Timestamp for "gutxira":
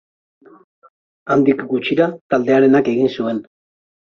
1.73-2.09